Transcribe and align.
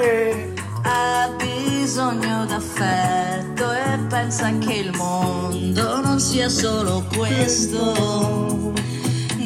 e 0.00 0.52
ha 0.82 1.30
bisogno 1.36 2.46
d'affetto 2.46 3.72
e 3.72 3.98
pensa 4.08 4.50
che 4.58 4.72
il 4.72 4.92
mondo 4.96 6.00
non 6.00 6.18
sia 6.20 6.48
solo 6.48 7.04
questo. 7.16 8.72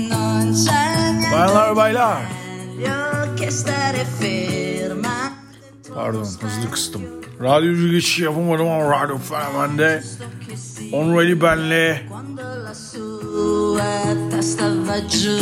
Non 0.08 0.52
c'è 0.52 1.12
niente 1.12 1.74
baylar. 1.74 2.38
meglio 2.78 3.34
che 3.34 3.50
stare 3.50 4.04
ferma. 4.04 5.32
Pardon 5.94 6.20
hızlı 6.20 6.70
kıstım. 6.70 7.02
Radyocu 7.42 7.88
geçiş 7.88 8.18
yapamadım 8.18 8.68
ama 8.68 9.02
Radyo 9.02 9.18
Fenomen'de 9.18 10.02
Onurali 10.92 11.40
benle 11.40 12.02
Quando 12.08 12.64
la 12.64 12.74
sua 12.74 14.30
testa 14.30 14.66
va 14.86 14.98
giù. 15.08 15.38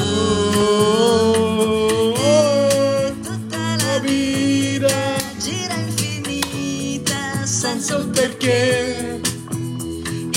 Senza 7.66 7.96
un 7.98 8.10
perché. 8.10 9.20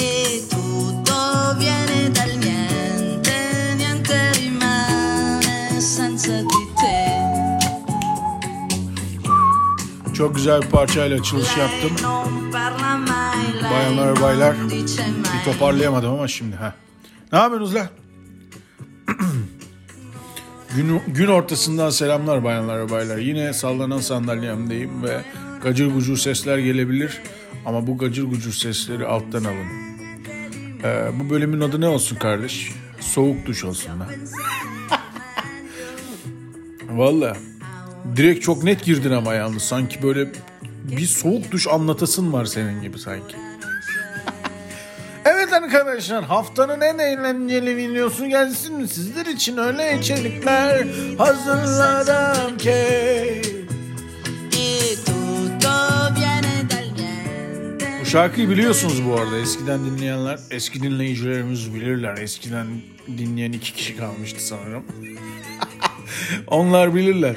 E 0.08 0.46
tutto 0.50 1.56
viene 1.58 2.10
dal 2.12 2.34
niente, 2.44 3.76
niente 3.76 4.32
rimane 4.34 5.80
senza 5.80 6.42
di 6.42 6.62
te. 6.80 6.98
Çok 10.14 10.36
güzel 10.36 10.62
bir 10.62 10.68
parçayla 10.68 11.20
açılış 11.20 11.58
yaptım. 11.58 11.92
Bayanlar 13.72 14.22
baylar 14.22 14.56
bir 14.70 15.44
toparlayamadım 15.46 16.14
ama 16.14 16.28
şimdi 16.28 16.56
ha. 16.56 16.74
Ne 17.32 17.40
yapıyorsunuz 17.40 17.76
lan? 17.76 17.88
gün, 20.76 21.02
gün 21.08 21.28
ortasından 21.28 21.90
selamlar 21.90 22.44
bayanlar 22.44 22.80
ve 22.80 22.90
baylar. 22.90 23.18
Yine 23.18 23.54
sallanan 23.54 24.00
sandalyemdeyim 24.00 25.04
ve 25.04 25.22
gacır 25.64 25.94
gucur 25.94 26.18
sesler 26.18 26.58
gelebilir. 26.58 27.22
Ama 27.66 27.88
bu 27.88 27.98
gacır 27.98 28.24
gucur 28.24 28.52
sesleri 28.54 29.06
alttan 29.06 29.44
alın. 29.44 29.68
Ee, 30.84 31.08
bu 31.20 31.30
bölümün 31.30 31.62
adı 31.62 31.82
ne 31.82 31.88
olsun 31.88 32.16
kardeş? 32.16 32.72
Soğuk 33.00 33.46
duş 33.46 33.64
olsun 33.64 34.00
lan. 34.00 34.08
Valla. 36.98 37.38
Direkt 38.16 38.44
çok 38.44 38.64
net 38.64 38.86
girdin 38.86 39.12
ama 39.12 39.34
yalnız. 39.34 39.64
Sanki 39.64 40.04
böyle 40.04 40.32
bir 40.84 41.06
soğuk 41.06 41.52
duş 41.52 41.68
anlatasın 41.68 42.34
var 42.34 42.46
senin 42.46 42.82
gibi 42.82 43.00
sanki. 43.00 43.36
Evet 45.26 45.54
arkadaşlar 45.54 46.24
haftanın 46.24 46.82
en 46.82 46.98
eğlenceli 46.98 47.78
videosu 47.78 48.28
gelsin 48.30 48.76
mi? 48.76 48.88
Sizler 48.88 49.26
için 49.26 49.58
öyle 49.58 49.98
içerikler 50.00 50.88
hazırladım 51.18 52.58
ki. 52.58 53.59
Şarkıyı 58.10 58.50
biliyorsunuz 58.50 59.06
bu 59.06 59.20
arada. 59.20 59.38
Eskiden 59.38 59.86
dinleyenler, 59.86 60.40
eski 60.52 60.84
dinleyicilerimiz 60.84 61.74
bilirler. 61.76 62.18
Eskiden 62.18 62.68
dinleyen 63.18 63.52
iki 63.52 63.74
kişi 63.74 63.98
kalmıştı 63.98 64.44
sanırım. 64.44 64.84
Onlar 66.48 66.96
bilirler. 66.96 67.36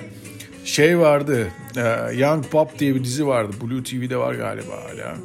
Şey 0.64 0.98
vardı, 0.98 1.48
e, 1.76 2.14
Young 2.14 2.44
Pop 2.44 2.78
diye 2.78 2.94
bir 2.94 3.04
dizi 3.04 3.26
vardı. 3.26 3.56
Blue 3.62 3.82
TV'de 3.82 4.16
var 4.16 4.34
galiba 4.34 4.72
hala. 4.72 5.16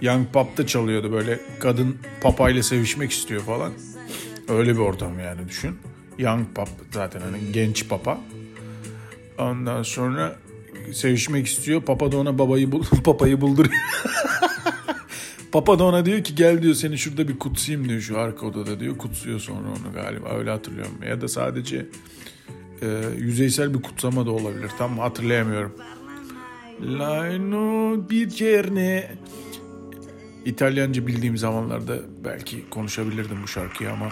Young 0.00 0.32
Pop'ta 0.32 0.66
çalıyordu 0.66 1.12
böyle 1.12 1.40
kadın 1.60 1.98
papayla 2.20 2.62
sevişmek 2.62 3.10
istiyor 3.10 3.42
falan. 3.42 3.72
Öyle 4.48 4.74
bir 4.74 4.80
ortam 4.80 5.18
yani 5.18 5.48
düşün. 5.48 5.78
Young 6.18 6.46
Pop 6.54 6.68
zaten 6.90 7.20
hani 7.20 7.52
genç 7.52 7.88
papa. 7.88 8.20
Ondan 9.38 9.82
sonra 9.82 10.36
sevişmek 10.92 11.46
istiyor. 11.46 11.82
Papa 11.82 12.12
da 12.12 12.16
ona 12.16 12.38
babayı 12.38 12.72
bul 12.72 12.84
papayı 13.04 13.40
bulduruyor. 13.40 13.74
Papa 15.52 15.78
da 15.78 15.84
ona 15.84 16.06
diyor 16.06 16.24
ki 16.24 16.34
gel 16.34 16.62
diyor 16.62 16.74
seni 16.74 16.98
şurada 16.98 17.28
bir 17.28 17.38
kutsayım 17.38 17.88
diyor 17.88 18.00
şu 18.00 18.18
arka 18.18 18.46
odada 18.46 18.80
diyor. 18.80 18.98
Kutsuyor 18.98 19.40
sonra 19.40 19.68
onu 19.68 19.92
galiba 19.94 20.28
öyle 20.28 20.50
hatırlıyorum. 20.50 20.98
Ya 21.08 21.20
da 21.20 21.28
sadece 21.28 21.86
e, 22.82 22.86
yüzeysel 23.18 23.74
bir 23.74 23.82
kutsama 23.82 24.26
da 24.26 24.30
olabilir. 24.30 24.70
Tam 24.78 24.98
hatırlayamıyorum. 24.98 25.72
Laino 26.82 27.96
bir 28.10 28.28
cerne. 28.28 29.10
İtalyanca 30.44 31.06
bildiğim 31.06 31.36
zamanlarda 31.36 31.98
belki 32.24 32.70
konuşabilirdim 32.70 33.36
bu 33.42 33.48
şarkıyı 33.48 33.90
ama 33.90 34.08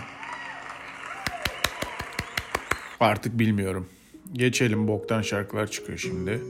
artık 3.01 3.39
bilmiyorum. 3.39 3.87
Geçelim 4.33 4.89
boktan 4.89 5.23
şarkılar 5.23 5.71
çıkıyor 5.71 5.99
şimdi. 5.99 6.41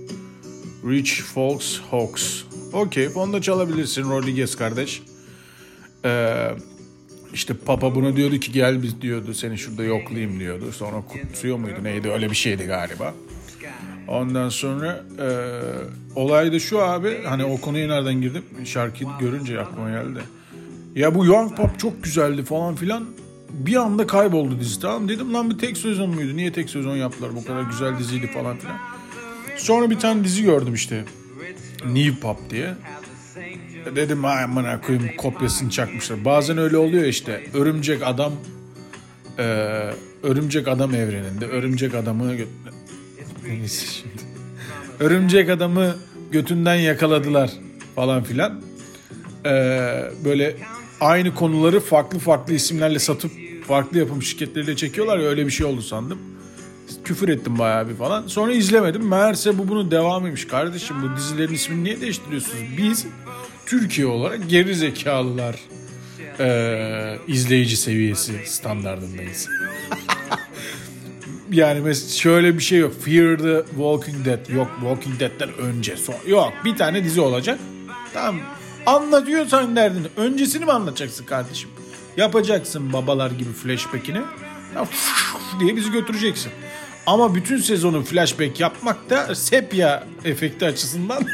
Rich 0.88 1.12
Folks 1.12 1.78
Hawks. 1.90 2.42
Okey 2.72 3.08
onu 3.14 3.32
da 3.32 3.42
çalabilirsin 3.42 4.10
Rodriguez 4.10 4.56
kardeş. 4.56 5.02
Ee, 6.04 6.48
işte 7.34 7.54
Papa 7.54 7.94
buna 7.94 8.16
diyordu 8.16 8.38
ki 8.38 8.52
gel 8.52 8.82
biz 8.82 9.02
diyordu 9.02 9.34
seni 9.34 9.58
şurada 9.58 9.84
yoklayayım 9.84 10.40
diyordu. 10.40 10.72
Sonra 10.72 11.02
kutsuyor 11.08 11.56
muydu 11.56 11.84
neydi 11.84 12.10
öyle 12.10 12.30
bir 12.30 12.36
şeydi 12.36 12.64
galiba. 12.64 13.14
Ondan 14.08 14.48
sonra 14.48 15.04
e, 15.18 15.28
olay 16.14 16.52
da 16.52 16.58
şu 16.58 16.82
abi 16.82 17.22
hani 17.24 17.44
o 17.44 17.60
konuya 17.60 17.86
nereden 17.86 18.20
girdim 18.20 18.44
şarkıyı 18.64 19.10
görünce 19.20 19.60
aklıma 19.60 19.90
geldi. 19.90 20.20
Ya 20.94 21.14
bu 21.14 21.26
Young 21.26 21.56
Pop 21.56 21.78
çok 21.78 22.04
güzeldi 22.04 22.44
falan 22.44 22.74
filan. 22.74 23.06
Bir 23.52 23.76
anda 23.76 24.06
kayboldu 24.06 24.60
dizi 24.60 24.80
tamam 24.80 25.08
dedim 25.08 25.34
lan 25.34 25.50
bir 25.50 25.58
tek 25.58 25.78
sezon 25.78 26.10
muydu? 26.10 26.36
Niye 26.36 26.52
tek 26.52 26.70
sezon 26.70 26.96
yaptılar 26.96 27.36
bu 27.36 27.44
kadar 27.44 27.62
güzel 27.62 27.98
diziydi 27.98 28.26
falan 28.26 28.56
filan. 28.56 28.76
Sonra 29.56 29.90
bir 29.90 29.98
tane 29.98 30.24
dizi 30.24 30.42
gördüm 30.42 30.74
işte. 30.74 31.04
New 31.86 32.20
Pop 32.20 32.50
diye. 32.50 32.74
Dedim 33.96 34.24
ay 34.24 34.44
amına 34.44 34.80
koyayım 34.80 35.16
kopyasını 35.18 35.70
çakmışlar. 35.70 36.24
Bazen 36.24 36.58
öyle 36.58 36.76
oluyor 36.76 37.04
işte. 37.04 37.46
Örümcek 37.54 38.02
adam 38.02 38.32
e, 39.38 39.42
örümcek 40.22 40.68
adam 40.68 40.94
evreninde 40.94 41.46
örümcek 41.46 41.94
adamı 41.94 42.36
Neyse 43.46 43.86
şimdi. 43.86 44.22
Örümcek 45.00 45.50
adamı 45.50 45.96
götünden 46.32 46.74
yakaladılar 46.74 47.50
falan 47.94 48.22
filan. 48.22 48.60
Ee, 49.46 49.50
böyle 50.24 50.56
aynı 51.02 51.34
konuları 51.34 51.80
farklı 51.80 52.18
farklı 52.18 52.54
isimlerle 52.54 52.98
satıp 52.98 53.32
farklı 53.66 53.98
yapım 53.98 54.22
şirketleriyle 54.22 54.76
çekiyorlar 54.76 55.18
ya 55.18 55.28
öyle 55.28 55.46
bir 55.46 55.50
şey 55.50 55.66
oldu 55.66 55.82
sandım. 55.82 56.18
Küfür 57.04 57.28
ettim 57.28 57.58
bayağı 57.58 57.88
bir 57.88 57.94
falan. 57.94 58.26
Sonra 58.26 58.52
izlemedim. 58.52 59.08
Meğerse 59.08 59.58
bu 59.58 59.68
bunun 59.68 59.90
devamıymış. 59.90 60.46
Kardeşim 60.46 60.96
bu 61.02 61.16
dizilerin 61.16 61.54
ismini 61.54 61.84
niye 61.84 62.00
değiştiriyorsunuz? 62.00 62.64
Biz 62.78 63.06
Türkiye 63.66 64.06
olarak 64.06 64.50
geri 64.50 64.74
zekalılar 64.74 65.56
ee, 66.40 67.18
izleyici 67.28 67.76
seviyesi 67.76 68.32
standardındayız. 68.46 69.48
Yani 71.52 71.80
mesela 71.80 72.12
şöyle 72.12 72.54
bir 72.58 72.62
şey 72.62 72.78
yok. 72.78 72.92
Fear 73.04 73.38
the 73.38 73.62
Walking 73.68 74.24
Dead. 74.24 74.48
Yok 74.48 74.70
Walking 74.80 75.20
Dead'den 75.20 75.54
önce. 75.58 75.96
Son. 75.96 76.14
Yok 76.26 76.52
bir 76.64 76.76
tane 76.76 77.04
dizi 77.04 77.20
olacak. 77.20 77.58
Tamam. 78.14 78.40
Anlatıyorsan 78.86 79.76
derdini. 79.76 80.06
Öncesini 80.16 80.64
mi 80.64 80.72
anlatacaksın 80.72 81.24
kardeşim? 81.24 81.70
Yapacaksın 82.16 82.92
babalar 82.92 83.30
gibi 83.30 83.52
flashback'ini. 83.52 84.20
Diye 85.60 85.76
bizi 85.76 85.92
götüreceksin. 85.92 86.52
Ama 87.06 87.34
bütün 87.34 87.56
sezonu 87.56 88.02
flashback 88.04 88.60
yapmak 88.60 89.10
da 89.10 89.34
sepya 89.34 90.06
efekti 90.24 90.66
açısından 90.66 91.26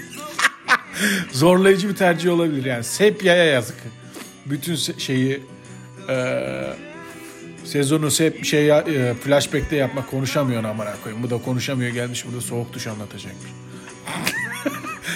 zorlayıcı 1.32 1.88
bir 1.88 1.96
tercih 1.96 2.32
olabilir. 2.32 2.64
Yani 2.64 2.84
sepyaya 2.84 3.44
yazık. 3.44 3.76
Bütün 4.46 4.74
se- 4.74 5.00
şeyi 5.00 5.40
eee 6.08 6.76
Sezonu 7.64 8.08
hep 8.18 8.44
şey 8.44 8.70
e, 8.70 9.14
flashback'te 9.24 9.76
yapmak 9.76 10.10
konuşamıyor 10.10 10.64
amına 10.64 10.94
koyayım. 11.02 11.22
Bu 11.24 11.30
da 11.30 11.38
konuşamıyor 11.38 11.90
gelmiş 11.90 12.26
burada 12.26 12.40
soğuk 12.40 12.72
duş 12.72 12.86
anlatacakmış. 12.86 13.50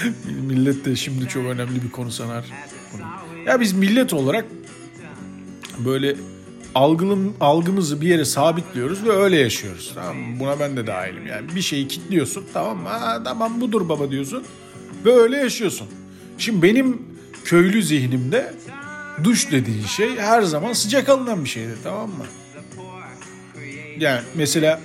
millet 0.47 0.85
de 0.85 0.97
şimdi 0.97 1.29
çok 1.29 1.47
önemli 1.47 1.83
bir 1.83 1.91
konu 1.91 2.11
sanar. 2.11 2.45
Ya 3.47 3.61
biz 3.61 3.73
millet 3.73 4.13
olarak 4.13 4.45
böyle 5.79 6.17
algılım, 6.75 7.35
algımızı 7.41 8.01
bir 8.01 8.09
yere 8.09 8.25
sabitliyoruz 8.25 9.05
ve 9.05 9.11
öyle 9.11 9.37
yaşıyoruz. 9.37 9.93
Tamam? 9.95 10.41
Buna 10.41 10.61
ben 10.61 10.77
de 10.77 10.87
dahilim. 10.87 11.27
Yani 11.27 11.47
bir 11.55 11.63
şeyi 11.63 11.89
kilitliyorsun 11.89 12.45
tamam 12.53 12.79
mı? 12.79 12.89
Ha, 12.89 13.23
tamam 13.25 13.61
budur 13.61 13.89
baba 13.89 14.11
diyorsun 14.11 14.45
ve 15.05 15.13
öyle 15.13 15.37
yaşıyorsun. 15.37 15.89
Şimdi 16.39 16.63
benim 16.63 17.03
köylü 17.45 17.83
zihnimde 17.83 18.55
duş 19.25 19.51
dediğin 19.51 19.87
şey 19.87 20.17
her 20.17 20.43
zaman 20.43 20.73
sıcak 20.73 21.09
alınan 21.09 21.45
bir 21.45 21.49
şeydir 21.49 21.77
tamam 21.85 22.09
mı? 22.09 22.25
Yani 23.99 24.21
mesela 24.35 24.81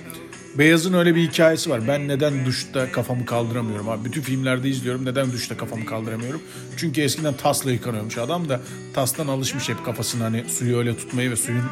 Beyaz'ın 0.54 0.92
öyle 0.92 1.14
bir 1.14 1.28
hikayesi 1.28 1.70
var. 1.70 1.88
Ben 1.88 2.08
neden 2.08 2.46
duşta 2.46 2.92
kafamı 2.92 3.26
kaldıramıyorum 3.26 3.88
abi. 3.88 4.04
Bütün 4.04 4.22
filmlerde 4.22 4.68
izliyorum. 4.68 5.04
Neden 5.04 5.32
duşta 5.32 5.56
kafamı 5.56 5.86
kaldıramıyorum? 5.86 6.42
Çünkü 6.76 7.00
eskiden 7.00 7.34
tasla 7.34 7.72
yıkanıyormuş 7.72 8.18
adam 8.18 8.48
da 8.48 8.60
tastan 8.94 9.28
alışmış 9.28 9.68
hep 9.68 9.84
kafasını 9.84 10.22
hani 10.22 10.44
suyu 10.48 10.78
öyle 10.78 10.96
tutmayı 10.96 11.30
ve 11.30 11.36
suyun 11.36 11.64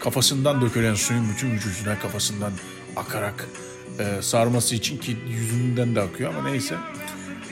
kafasından 0.00 0.60
dökülen 0.62 0.94
suyun 0.94 1.24
bütün 1.34 1.50
vücuduna 1.50 1.98
kafasından 1.98 2.52
akarak 2.96 3.48
e, 3.98 4.22
sarması 4.22 4.74
için 4.74 4.98
ki 4.98 5.16
yüzünden 5.28 5.94
de 5.94 6.00
akıyor 6.00 6.34
ama 6.34 6.48
neyse. 6.48 6.74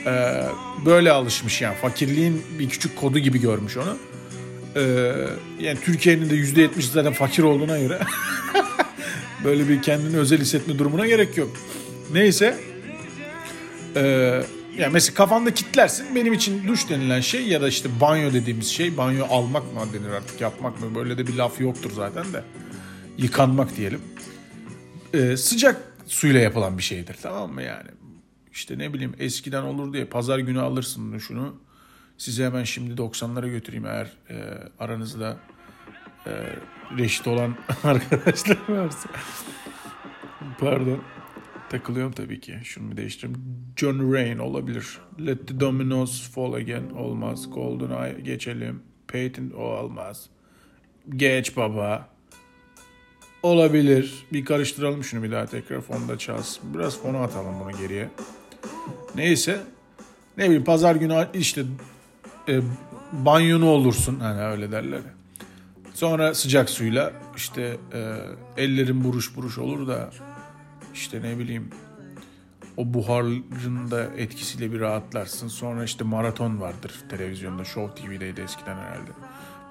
E, 0.05 0.43
böyle 0.85 1.11
alışmış 1.11 1.61
yani 1.61 1.75
fakirliğin 1.75 2.43
bir 2.59 2.69
küçük 2.69 2.95
kodu 2.95 3.19
gibi 3.19 3.41
görmüş 3.41 3.77
onu. 3.77 3.97
E, 4.75 5.13
yani 5.59 5.79
Türkiye'nin 5.83 6.29
de 6.29 6.35
%70 6.35 6.81
zaten 6.81 7.13
fakir 7.13 7.43
olduğuna 7.43 7.79
göre 7.79 7.99
böyle 9.43 9.69
bir 9.69 9.81
kendini 9.81 10.17
özel 10.17 10.39
hissetme 10.39 10.79
durumuna 10.79 11.07
gerek 11.07 11.37
yok. 11.37 11.57
Neyse. 12.13 12.57
E, 13.95 14.01
yani 14.77 14.93
mesela 14.93 15.15
kafanda 15.15 15.53
kitlersin. 15.53 16.15
Benim 16.15 16.33
için 16.33 16.67
duş 16.67 16.89
denilen 16.89 17.21
şey 17.21 17.47
ya 17.47 17.61
da 17.61 17.67
işte 17.67 17.89
banyo 18.01 18.33
dediğimiz 18.33 18.67
şey. 18.67 18.97
Banyo 18.97 19.25
almak 19.29 19.73
mı 19.73 19.79
denir 19.93 20.13
artık 20.13 20.41
yapmak 20.41 20.81
mı? 20.81 20.95
Böyle 20.95 21.17
de 21.17 21.27
bir 21.27 21.35
laf 21.35 21.61
yoktur 21.61 21.91
zaten 21.95 22.33
de. 22.33 22.43
Yıkanmak 23.17 23.77
diyelim. 23.77 24.01
Ee, 25.13 25.37
sıcak 25.37 25.81
suyla 26.05 26.39
yapılan 26.39 26.77
bir 26.77 26.83
şeydir 26.83 27.17
tamam 27.21 27.53
mı 27.53 27.63
yani? 27.63 27.89
İşte 28.53 28.77
ne 28.77 28.93
bileyim 28.93 29.13
eskiden 29.19 29.63
olur 29.63 29.93
diye 29.93 30.05
pazar 30.05 30.39
günü 30.39 30.61
alırsın 30.61 31.17
şunu. 31.17 31.55
Size 32.17 32.45
hemen 32.45 32.63
şimdi 32.63 33.01
90'lara 33.01 33.49
götüreyim 33.49 33.85
eğer 33.85 34.11
e, 34.29 34.35
aranızda 34.79 35.37
e, 36.27 36.31
reşit 36.97 37.27
olan 37.27 37.55
arkadaşlar 37.83 38.57
varsa. 38.69 39.09
Pardon. 40.59 40.99
Takılıyorum 41.69 42.11
tabii 42.11 42.39
ki. 42.39 42.59
Şunu 42.63 42.91
bir 42.91 42.97
değiştireyim. 42.97 43.37
John 43.77 44.13
Rain 44.13 44.37
olabilir. 44.37 44.99
Let 45.25 45.47
the 45.47 45.59
Dominoes 45.59 46.31
Fall 46.31 46.53
Again 46.53 46.89
olmaz. 46.89 47.49
GoldenEye 47.49 48.19
geçelim. 48.19 48.83
Peyton 49.07 49.49
o 49.49 49.63
olmaz. 49.63 50.29
Geç 51.09 51.57
baba. 51.57 52.09
Olabilir. 53.43 54.25
Bir 54.33 54.45
karıştıralım 54.45 55.03
şunu 55.03 55.23
bir 55.23 55.31
daha 55.31 55.45
tekrar 55.45 55.81
fonda 55.81 56.17
çalsın. 56.17 56.73
Biraz 56.73 57.01
fona 57.01 57.23
atalım 57.23 57.55
bunu 57.59 57.77
geriye. 57.77 58.09
Neyse. 59.15 59.59
Ne 60.37 60.45
bileyim 60.45 60.63
pazar 60.63 60.95
günü 60.95 61.27
işte 61.33 61.63
e, 62.49 62.61
banyonu 63.11 63.65
olursun. 63.65 64.19
Hani 64.19 64.41
öyle 64.41 64.71
derler. 64.71 65.01
Sonra 66.01 66.35
sıcak 66.35 66.69
suyla 66.69 67.13
işte 67.35 67.77
e, 67.93 68.15
ellerin 68.57 69.03
buruş 69.03 69.35
buruş 69.35 69.57
olur 69.57 69.87
da 69.87 70.09
işte 70.93 71.21
ne 71.21 71.39
bileyim 71.39 71.69
o 72.77 72.93
buharın 72.93 73.91
da 73.91 74.03
etkisiyle 74.03 74.71
bir 74.71 74.79
rahatlarsın. 74.79 75.47
Sonra 75.47 75.83
işte 75.83 76.03
maraton 76.03 76.61
vardır 76.61 76.91
televizyonda. 77.09 77.65
Show 77.65 78.01
TV'deydi 78.01 78.41
eskiden 78.41 78.75
herhalde. 78.75 79.11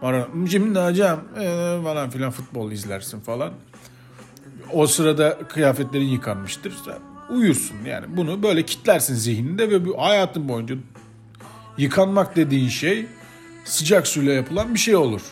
Maraton, 0.02 0.46
şimdi 0.46 0.78
hocam 0.78 1.20
ee, 1.40 1.78
falan 1.84 2.10
filan 2.10 2.30
futbol 2.30 2.72
izlersin 2.72 3.20
falan. 3.20 3.52
O 4.72 4.86
sırada 4.86 5.38
kıyafetlerin 5.48 6.08
yıkanmıştır. 6.08 6.74
Uyursun 7.30 7.76
yani. 7.86 8.06
Bunu 8.16 8.42
böyle 8.42 8.66
kitlersin 8.66 9.14
zihninde 9.14 9.70
ve 9.70 9.86
bu 9.86 10.02
hayatın 10.02 10.48
boyunca 10.48 10.74
yıkanmak 11.78 12.36
dediğin 12.36 12.68
şey 12.68 13.06
sıcak 13.64 14.06
suyla 14.06 14.32
yapılan 14.32 14.74
bir 14.74 14.80
şey 14.80 14.96
olur. 14.96 15.22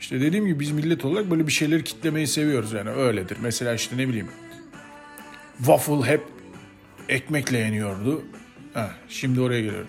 İşte 0.00 0.20
dediğim 0.20 0.46
gibi 0.46 0.60
biz 0.60 0.70
millet 0.70 1.04
olarak 1.04 1.30
böyle 1.30 1.46
bir 1.46 1.52
şeyleri 1.52 1.84
kitlemeyi 1.84 2.26
seviyoruz 2.26 2.72
yani 2.72 2.90
öyledir. 2.90 3.36
Mesela 3.42 3.74
işte 3.74 3.96
ne 3.96 4.08
bileyim 4.08 4.28
waffle 5.58 6.02
hep 6.06 6.22
ekmekle 7.08 7.58
yeniyordu. 7.58 8.22
Heh, 8.74 8.90
şimdi 9.08 9.40
oraya 9.40 9.60
geliyorum. 9.60 9.88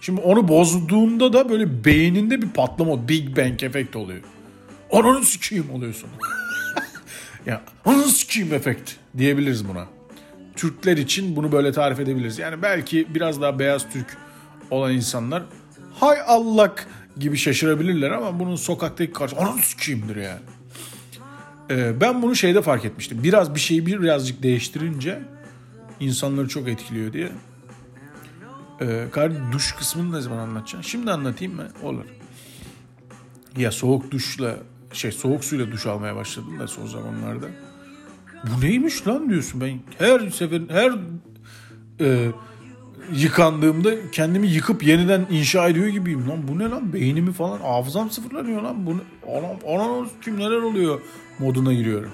Şimdi 0.00 0.20
onu 0.20 0.48
bozduğunda 0.48 1.32
da 1.32 1.48
böyle 1.48 1.84
beyninde 1.84 2.42
bir 2.42 2.48
patlama, 2.48 3.08
Big 3.08 3.36
Bang 3.36 3.62
efekt 3.62 3.96
oluyor. 3.96 4.20
Ananı 4.92 5.24
sikeyim 5.24 5.70
oluyorsun. 5.70 6.10
ya 7.46 7.62
ananı 7.84 8.08
sikeyim 8.08 8.54
efekt 8.54 8.92
diyebiliriz 9.18 9.68
buna. 9.68 9.86
Türkler 10.56 10.96
için 10.96 11.36
bunu 11.36 11.52
böyle 11.52 11.72
tarif 11.72 12.00
edebiliriz. 12.00 12.38
Yani 12.38 12.62
belki 12.62 13.14
biraz 13.14 13.40
daha 13.40 13.58
beyaz 13.58 13.90
Türk 13.92 14.16
olan 14.70 14.92
insanlar 14.92 15.42
hay 16.00 16.18
Allah 16.26 16.74
gibi 17.20 17.36
şaşırabilirler 17.36 18.10
ama 18.10 18.38
bunun 18.38 18.56
sokaktaki 18.56 19.12
karşı 19.12 19.36
ananı 19.36 19.58
sikeyimdir 19.58 20.16
yani. 20.16 20.40
Ee, 21.70 22.00
ben 22.00 22.22
bunu 22.22 22.36
şeyde 22.36 22.62
fark 22.62 22.84
etmiştim. 22.84 23.22
Biraz 23.22 23.54
bir 23.54 23.60
şeyi 23.60 23.86
birazcık 23.86 24.42
değiştirince 24.42 25.22
insanları 26.00 26.48
çok 26.48 26.68
etkiliyor 26.68 27.12
diye. 27.12 27.32
Ee, 28.80 29.06
duş 29.52 29.72
kısmını 29.72 30.16
ne 30.16 30.20
zaman 30.20 30.38
anlatacaksın? 30.38 30.90
Şimdi 30.90 31.10
anlatayım 31.10 31.54
mı? 31.54 31.68
Olur. 31.82 32.04
Ya 33.56 33.72
soğuk 33.72 34.10
duşla 34.10 34.56
şey 34.92 35.12
soğuk 35.12 35.44
suyla 35.44 35.72
duş 35.72 35.86
almaya 35.86 36.16
başladım 36.16 36.58
da 36.58 36.68
son 36.68 36.86
zamanlarda. 36.86 37.46
Bu 38.44 38.60
neymiş 38.60 39.06
lan 39.06 39.30
diyorsun 39.30 39.60
ben 39.60 39.80
her 39.98 40.30
sefer 40.30 40.62
her 40.68 40.92
e, 42.00 42.30
yıkandığımda 43.12 44.10
kendimi 44.12 44.46
yıkıp 44.46 44.82
yeniden 44.82 45.26
inşa 45.30 45.68
ediyor 45.68 45.86
gibiyim 45.86 46.28
lan 46.28 46.48
bu 46.48 46.58
ne 46.58 46.68
lan 46.68 46.92
beynimi 46.92 47.32
falan 47.32 47.58
hafızam 47.58 48.10
sıfırlanıyor 48.10 48.62
lan 48.62 48.86
bu 48.86 48.96
ne? 48.96 49.00
Anam, 49.74 50.08
kim 50.22 50.38
neler 50.38 50.62
oluyor 50.62 51.00
moduna 51.38 51.72
giriyorum. 51.72 52.10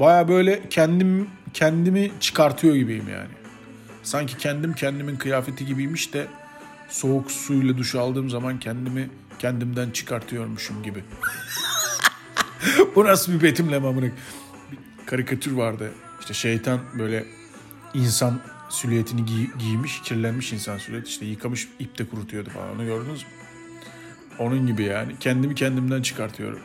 Baya 0.00 0.28
böyle 0.28 0.68
kendim 0.68 1.28
kendimi 1.54 2.10
çıkartıyor 2.20 2.74
gibiyim 2.74 3.08
yani. 3.08 3.30
Sanki 4.02 4.38
kendim 4.38 4.72
kendimin 4.72 5.16
kıyafeti 5.16 5.66
gibiymiş 5.66 6.14
de 6.14 6.26
soğuk 6.88 7.30
suyla 7.30 7.78
duş 7.78 7.94
aldığım 7.94 8.30
zaman 8.30 8.58
kendimi 8.58 9.10
kendimden 9.38 9.90
çıkartıyormuşum 9.90 10.82
gibi. 10.82 11.04
Bu 12.96 13.04
nasıl 13.04 13.32
bir 13.32 13.42
betimleme 13.42 13.88
amına? 13.88 14.06
Karikatür 15.06 15.52
vardı. 15.52 15.92
İşte 16.20 16.34
şeytan 16.34 16.80
böyle 16.98 17.24
insan 17.94 18.40
silüetini 18.68 19.20
giy- 19.20 19.58
giymiş, 19.58 20.02
kirlenmiş 20.02 20.52
insan 20.52 20.78
silüet. 20.78 21.08
işte 21.08 21.26
yıkamış 21.26 21.68
ipte 21.78 22.06
kurutuyordu 22.06 22.50
falan. 22.50 22.74
Onu 22.74 22.84
gördünüz 22.84 23.22
mü? 23.22 23.28
Onun 24.38 24.66
gibi 24.66 24.82
yani. 24.82 25.12
Kendimi 25.20 25.54
kendimden 25.54 26.02
çıkartıyorum. 26.02 26.58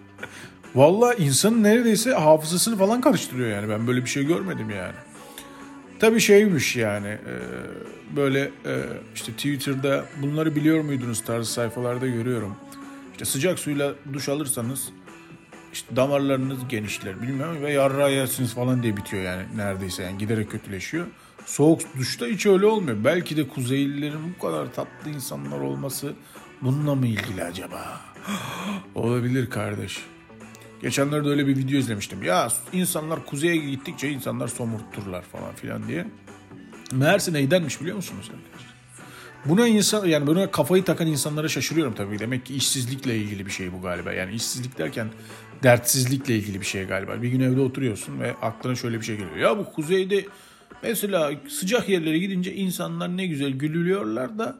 Valla 0.74 1.14
insanın 1.14 1.62
neredeyse 1.62 2.12
hafızasını 2.12 2.76
falan 2.78 3.00
karıştırıyor 3.00 3.48
yani. 3.50 3.68
Ben 3.68 3.86
böyle 3.86 4.04
bir 4.04 4.08
şey 4.10 4.24
görmedim 4.26 4.70
yani. 4.70 4.94
Tabii 5.98 6.20
şeymiş 6.20 6.76
yani 6.76 7.08
e, 7.08 7.34
böyle 8.16 8.40
e, 8.66 8.82
işte 9.14 9.32
Twitter'da 9.32 10.04
bunları 10.22 10.56
biliyor 10.56 10.80
muydunuz 10.80 11.20
tarzı 11.24 11.52
sayfalarda 11.52 12.06
görüyorum. 12.06 12.56
İşte 13.12 13.24
sıcak 13.24 13.58
suyla 13.58 13.94
duş 14.12 14.28
alırsanız 14.28 14.88
işte 15.78 15.96
damarlarınız 15.96 16.58
genişler 16.68 17.22
bilmem 17.22 17.62
ve 17.62 17.72
yarra 17.72 18.08
yersiniz 18.08 18.54
falan 18.54 18.82
diye 18.82 18.96
bitiyor 18.96 19.22
yani 19.22 19.42
neredeyse 19.56 20.02
yani 20.02 20.18
giderek 20.18 20.50
kötüleşiyor. 20.50 21.06
Soğuk 21.46 21.80
duşta 21.98 22.26
hiç 22.26 22.46
öyle 22.46 22.66
olmuyor. 22.66 22.96
Belki 23.04 23.36
de 23.36 23.48
Kuzeylilerin 23.48 24.34
bu 24.36 24.46
kadar 24.46 24.72
tatlı 24.72 25.10
insanlar 25.10 25.60
olması 25.60 26.12
bununla 26.62 26.94
mı 26.94 27.06
ilgili 27.06 27.44
acaba? 27.44 28.00
Olabilir 28.94 29.50
kardeş. 29.50 29.98
Geçenlerde 30.82 31.28
öyle 31.28 31.46
bir 31.46 31.56
video 31.56 31.78
izlemiştim. 31.78 32.22
Ya 32.22 32.48
insanlar 32.72 33.26
kuzeye 33.26 33.56
gittikçe 33.56 34.10
insanlar 34.10 34.48
somurturlar 34.48 35.22
falan 35.22 35.54
filan 35.54 35.88
diye. 35.88 36.06
Meğerse 36.92 37.32
neydenmiş 37.32 37.80
biliyor 37.80 37.96
musunuz 37.96 38.30
arkadaşlar? 38.34 38.68
Buna 39.44 39.66
insan 39.66 40.06
yani 40.06 40.26
buna 40.26 40.50
kafayı 40.50 40.84
takan 40.84 41.06
insanlara 41.06 41.48
şaşırıyorum 41.48 41.94
tabii. 41.94 42.18
Demek 42.18 42.46
ki 42.46 42.54
işsizlikle 42.54 43.16
ilgili 43.16 43.46
bir 43.46 43.50
şey 43.50 43.72
bu 43.72 43.82
galiba. 43.82 44.12
Yani 44.12 44.34
işsizlik 44.34 44.78
derken 44.78 45.08
dertsizlikle 45.62 46.36
ilgili 46.36 46.60
bir 46.60 46.66
şey 46.66 46.84
galiba. 46.84 47.22
Bir 47.22 47.28
gün 47.28 47.40
evde 47.40 47.60
oturuyorsun 47.60 48.20
ve 48.20 48.34
aklına 48.42 48.74
şöyle 48.74 49.00
bir 49.00 49.04
şey 49.04 49.16
geliyor. 49.16 49.36
Ya 49.36 49.58
bu 49.58 49.72
kuzeyde 49.72 50.24
mesela 50.82 51.32
sıcak 51.48 51.88
yerlere 51.88 52.18
gidince 52.18 52.54
insanlar 52.54 53.16
ne 53.16 53.26
güzel 53.26 53.50
gülüyorlar 53.50 54.38
da 54.38 54.58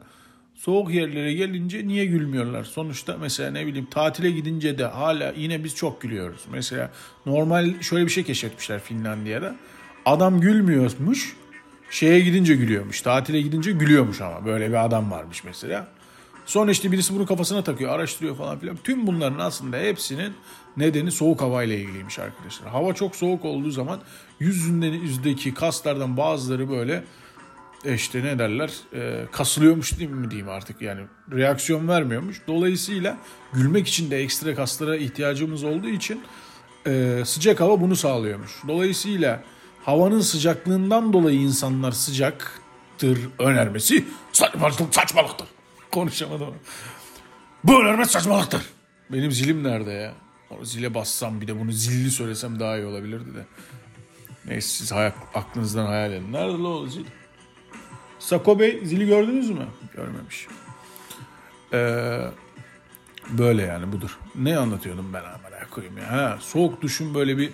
soğuk 0.55 0.95
yerlere 0.95 1.33
gelince 1.33 1.89
niye 1.89 2.07
gülmüyorlar? 2.07 2.65
Sonuçta 2.65 3.17
mesela 3.21 3.51
ne 3.51 3.67
bileyim 3.67 3.87
tatile 3.91 4.31
gidince 4.31 4.79
de 4.79 4.85
hala 4.85 5.33
yine 5.37 5.65
biz 5.65 5.75
çok 5.75 6.01
gülüyoruz. 6.01 6.41
Mesela 6.53 6.91
normal 7.27 7.81
şöyle 7.81 8.05
bir 8.05 8.11
şey 8.11 8.25
keşfetmişler 8.25 8.81
Finlandiya'da. 8.81 9.57
Adam 10.07 10.41
gülmüyormuş. 10.41 11.37
Şeye 11.91 12.21
gidince 12.21 12.55
gülüyormuş. 12.55 13.03
Tatile 13.03 13.41
gidince 13.41 13.73
gülüyormuş 13.73 14.21
ama. 14.21 14.47
Böyle 14.47 14.69
bir 14.69 14.85
adam 14.85 15.11
varmış 15.11 15.45
mesela. 15.45 15.89
Sonra 16.49 16.71
işte 16.71 16.93
birisi 16.93 17.15
bunu 17.15 17.27
kafasına 17.27 17.65
takıyor, 17.65 17.93
araştırıyor 17.93 18.37
falan 18.37 18.59
filan. 18.59 18.77
Tüm 18.85 19.07
bunların 19.07 19.39
aslında 19.39 19.77
hepsinin 19.77 20.33
nedeni 20.77 21.11
soğuk 21.11 21.41
havayla 21.41 21.77
ilgiliymiş 21.77 22.19
arkadaşlar. 22.19 22.69
Hava 22.69 22.95
çok 22.95 23.17
soğuk 23.17 23.45
olduğu 23.45 23.71
zaman 23.71 24.01
yüzünde 24.41 24.87
yüzdeki 24.87 25.55
kaslardan 25.55 26.17
bazıları 26.17 26.71
böyle 26.71 27.05
işte 27.85 28.25
ne 28.25 28.39
derler 28.39 28.71
e, 28.95 29.27
kasılıyormuş 29.33 29.99
değil 29.99 30.11
mi 30.11 30.31
diyeyim 30.31 30.49
artık 30.49 30.83
yani 30.83 31.01
reaksiyon 31.33 31.89
vermiyormuş. 31.89 32.43
Dolayısıyla 32.47 33.19
gülmek 33.53 33.89
için 33.89 34.11
de 34.11 34.19
ekstra 34.19 34.55
kaslara 34.55 34.97
ihtiyacımız 34.97 35.65
olduğu 35.65 35.89
için 35.89 36.23
e, 36.87 37.23
sıcak 37.25 37.61
hava 37.61 37.81
bunu 37.81 37.97
sağlıyormuş. 37.97 38.51
Dolayısıyla 38.69 39.43
havanın 39.85 40.21
sıcaklığından 40.21 41.13
dolayı 41.13 41.41
insanlar 41.41 41.93
sıcaktır 41.93 43.19
önermesi 43.39 44.05
saçmalıktır. 44.33 44.93
saçmalıktır. 44.93 45.58
Konuşamadım. 45.93 46.55
Bu 47.65 47.83
önerme 47.83 48.05
saçmalıktır. 48.05 48.63
Benim 49.11 49.33
zilim 49.33 49.65
nerede 49.65 49.91
ya? 49.93 50.15
Zile 50.63 50.95
bassam 50.95 51.41
bir 51.41 51.47
de 51.47 51.61
bunu 51.61 51.73
zilli 51.73 52.11
söylesem 52.11 52.61
daha 52.61 52.77
iyi 52.77 52.87
olabilirdi 52.87 53.35
de. 53.35 53.45
Neyse 54.45 54.69
siz 54.69 54.93
hayal, 54.93 55.13
aklınızdan 55.35 55.87
hayal 55.87 56.13
edin. 56.13 56.33
Nerede 56.33 56.53
la 56.63 56.69
o 56.69 56.87
zil? 56.87 57.05
Sako 58.19 58.59
Bey 58.59 58.81
zili 58.85 59.07
gördünüz 59.07 59.51
mü? 59.51 59.67
Görmemiş. 59.97 60.47
Ee, 61.73 62.21
böyle 63.31 63.63
yani 63.63 63.93
budur. 63.93 64.19
Ne 64.35 64.59
anlatıyordum 64.59 65.13
ben 65.13 65.23
amına 65.25 65.69
koyayım 65.71 65.99
ya. 65.99 66.13
Ha, 66.13 66.39
soğuk 66.41 66.83
duşun 66.83 67.15
böyle 67.15 67.39
bir 67.39 67.51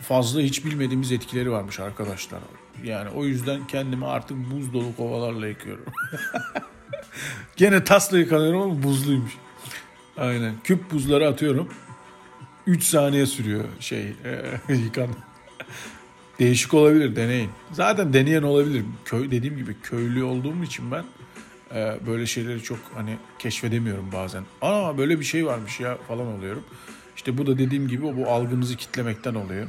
fazla 0.00 0.40
hiç 0.40 0.64
bilmediğimiz 0.64 1.12
etkileri 1.12 1.50
varmış 1.52 1.80
arkadaşlar. 1.80 2.40
Yani 2.84 3.10
o 3.10 3.24
yüzden 3.24 3.66
kendimi 3.66 4.06
artık 4.06 4.36
buz 4.50 4.72
dolu 4.72 4.96
kovalarla 4.96 5.48
yıkıyorum. 5.48 5.84
Gene 7.56 7.84
tasla 7.84 8.18
yıkanıyorum 8.18 8.60
ama 8.60 8.82
buzluymuş. 8.82 9.32
Aynen. 10.16 10.54
Küp 10.64 10.90
buzları 10.90 11.28
atıyorum. 11.28 11.68
3 12.66 12.84
saniye 12.84 13.26
sürüyor 13.26 13.64
şey 13.80 14.12
e, 14.68 14.74
yıkan. 14.74 15.08
Değişik 16.38 16.74
olabilir 16.74 17.16
deneyin. 17.16 17.50
Zaten 17.72 18.12
deneyen 18.12 18.42
olabilir. 18.42 18.84
Köy 19.04 19.30
dediğim 19.30 19.56
gibi 19.56 19.76
köylü 19.82 20.22
olduğum 20.22 20.64
için 20.64 20.90
ben 20.90 21.04
e, 21.74 21.96
böyle 22.06 22.26
şeyleri 22.26 22.62
çok 22.62 22.78
hani 22.94 23.16
keşfedemiyorum 23.38 24.12
bazen. 24.12 24.44
Aa 24.62 24.98
böyle 24.98 25.20
bir 25.20 25.24
şey 25.24 25.46
varmış 25.46 25.80
ya 25.80 25.98
falan 26.08 26.26
oluyorum. 26.26 26.64
İşte 27.16 27.38
bu 27.38 27.46
da 27.46 27.58
dediğim 27.58 27.88
gibi 27.88 28.02
bu 28.02 28.28
algımızı 28.28 28.76
kitlemekten 28.76 29.34
oluyor. 29.34 29.66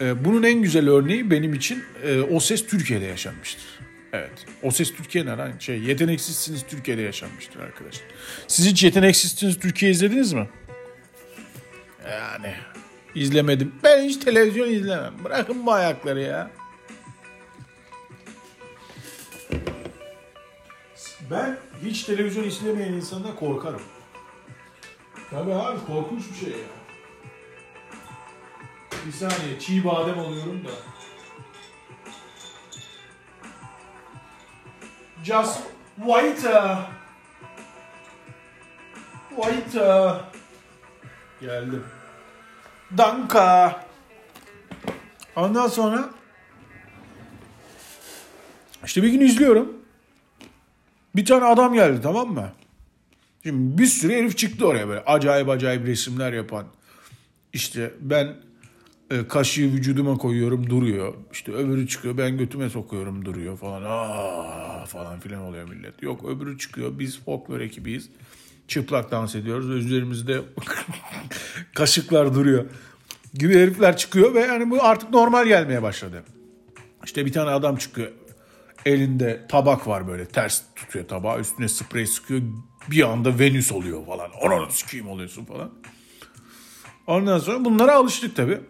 E, 0.00 0.24
bunun 0.24 0.42
en 0.42 0.62
güzel 0.62 0.88
örneği 0.88 1.30
benim 1.30 1.54
için 1.54 1.82
e, 2.02 2.20
O 2.20 2.40
Ses 2.40 2.66
Türkiye'de 2.66 3.04
yaşanmıştır. 3.04 3.89
Evet. 4.12 4.46
O 4.62 4.70
Ses 4.70 4.94
Türkiye'nin 4.94 5.30
herhangi 5.30 5.64
şey 5.64 5.80
yeteneksizsiniz 5.80 6.66
Türkiye'de 6.66 7.02
yaşanmıştır 7.02 7.60
arkadaşlar. 7.60 8.04
Siz 8.46 8.66
hiç 8.66 8.84
yeteneksizsiniz 8.84 9.58
Türkiye 9.58 9.90
izlediniz 9.90 10.32
mi? 10.32 10.48
Yani 12.10 12.54
izlemedim. 13.14 13.74
Ben 13.84 14.02
hiç 14.02 14.16
televizyon 14.16 14.68
izlemem. 14.68 15.14
Bırakın 15.24 15.66
bu 15.66 15.72
ayakları 15.72 16.20
ya. 16.20 16.50
Ben 21.30 21.58
hiç 21.84 22.02
televizyon 22.02 22.44
izlemeyen 22.44 22.92
insandan 22.92 23.36
korkarım. 23.36 23.82
Tabii 25.30 25.52
abi 25.52 25.78
korkunç 25.86 26.22
bir 26.30 26.36
şey 26.36 26.48
ya. 26.48 26.66
Bir 29.06 29.12
saniye 29.12 29.58
çiğ 29.60 29.84
badem 29.84 30.18
alıyorum 30.18 30.64
da. 30.64 30.70
Just 35.24 35.60
wait. 35.96 36.44
a- 36.46 36.90
Wait. 39.36 39.76
a- 39.76 40.24
Geldim. 41.40 41.84
Danka. 42.98 43.84
Ondan 45.36 45.66
sonra 45.68 46.10
işte 48.84 49.02
bir 49.02 49.08
gün 49.08 49.20
izliyorum. 49.20 49.72
Bir 51.16 51.24
tane 51.24 51.44
adam 51.44 51.74
geldi 51.74 52.00
tamam 52.02 52.28
mı? 52.28 52.52
Şimdi 53.42 53.78
bir 53.78 53.86
sürü 53.86 54.14
herif 54.14 54.38
çıktı 54.38 54.66
oraya 54.66 54.88
böyle 54.88 55.00
acayip 55.04 55.48
acayip 55.48 55.86
resimler 55.86 56.32
yapan. 56.32 56.66
İşte 57.52 57.90
ben 58.00 58.36
kaşığı 59.28 59.72
vücuduma 59.72 60.16
koyuyorum 60.18 60.70
duruyor. 60.70 61.14
İşte 61.32 61.52
öbürü 61.52 61.88
çıkıyor 61.88 62.18
ben 62.18 62.38
götüme 62.38 62.70
sokuyorum 62.70 63.24
duruyor 63.24 63.56
falan. 63.56 63.82
Aa 63.86 64.86
falan 64.86 65.20
filan 65.20 65.42
oluyor 65.42 65.68
millet. 65.68 66.02
Yok 66.02 66.24
öbürü 66.28 66.58
çıkıyor 66.58 66.98
biz 66.98 67.20
folklor 67.24 67.60
ekibiyiz. 67.60 68.10
Çıplak 68.68 69.10
dans 69.10 69.34
ediyoruz 69.34 69.70
üzerimizde 69.70 70.40
kaşıklar 71.74 72.34
duruyor. 72.34 72.64
Gibi 73.34 73.54
herifler 73.54 73.96
çıkıyor 73.96 74.34
ve 74.34 74.40
yani 74.40 74.70
bu 74.70 74.84
artık 74.84 75.10
normal 75.10 75.46
gelmeye 75.46 75.82
başladı. 75.82 76.24
İşte 77.04 77.26
bir 77.26 77.32
tane 77.32 77.50
adam 77.50 77.76
çıkıyor. 77.76 78.10
Elinde 78.86 79.46
tabak 79.48 79.86
var 79.86 80.08
böyle 80.08 80.24
ters 80.26 80.62
tutuyor 80.76 81.08
tabağı 81.08 81.40
üstüne 81.40 81.68
sprey 81.68 82.06
sıkıyor. 82.06 82.40
Bir 82.90 83.10
anda 83.10 83.38
Venüs 83.38 83.72
oluyor 83.72 84.06
falan. 84.06 84.30
Ona 84.42 84.70
sikeyim 84.70 85.08
oluyorsun 85.08 85.44
falan. 85.44 85.70
Ondan 87.06 87.38
sonra 87.38 87.64
bunlara 87.64 87.94
alıştık 87.94 88.36
tabii. 88.36 88.60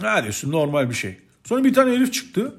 Ha 0.00 0.22
diyorsun 0.22 0.52
normal 0.52 0.90
bir 0.90 0.94
şey. 0.94 1.18
Sonra 1.44 1.64
bir 1.64 1.74
tane 1.74 1.90
herif 1.90 2.12
çıktı. 2.12 2.54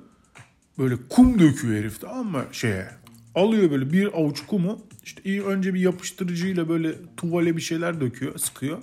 Böyle 0.78 0.96
kum 1.10 1.40
döküyor 1.40 1.76
herif 1.76 2.02
tamam 2.02 2.26
mı 2.26 2.46
şeye. 2.52 2.90
Alıyor 3.36 3.72
böyle 3.72 3.92
bir 3.92 4.14
avuç 4.14 4.46
kumu. 4.48 4.80
İşte 5.04 5.22
iyi 5.26 5.44
önce 5.44 5.74
bir 5.74 5.80
yapıştırıcıyla 5.80 6.70
böyle 6.70 6.96
tuvale 7.18 7.58
bir 7.58 7.62
şeyler 7.62 8.02
döküyor, 8.02 8.38
sıkıyor. 8.38 8.78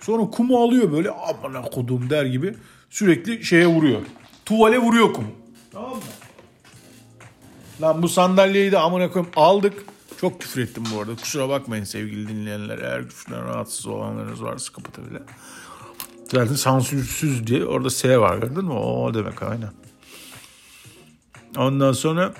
Sonra 0.00 0.30
kumu 0.30 0.62
alıyor 0.62 0.92
böyle 0.92 1.10
amına 1.10 1.62
kodum 1.62 2.10
der 2.10 2.24
gibi 2.24 2.54
sürekli 2.90 3.44
şeye 3.44 3.66
vuruyor. 3.66 4.00
Tuvale 4.44 4.78
vuruyor 4.78 5.12
kumu. 5.12 5.28
Tamam 5.72 5.90
mı? 5.90 6.02
Lan 7.82 8.02
bu 8.02 8.08
sandalyeyi 8.08 8.72
de 8.72 8.78
amına 8.78 9.10
koyayım 9.10 9.32
aldık. 9.36 9.84
Çok 10.20 10.40
küfür 10.40 10.62
ettim 10.62 10.84
bu 10.94 11.00
arada. 11.00 11.16
Kusura 11.16 11.48
bakmayın 11.48 11.84
sevgili 11.84 12.28
dinleyenler. 12.28 12.78
Eğer 12.78 13.08
küfürden 13.08 13.44
rahatsız 13.44 13.86
olanlarınız 13.86 14.42
varsa 14.42 14.72
kapatabilir. 14.72 15.22
Zaten 16.34 16.54
sansürsüz 16.54 17.46
diye 17.46 17.64
orada 17.64 17.90
S 17.90 18.18
var 18.18 18.38
gördün 18.38 18.64
mü? 18.64 18.72
O 18.72 19.14
demek 19.14 19.42
aynen. 19.42 19.70
Ondan 21.56 21.92
sonra 21.92 22.34